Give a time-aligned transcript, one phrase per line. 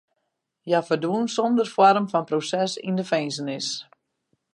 [0.65, 3.67] Hja ferdwûn sonder foarm fan proses yn de finzenis.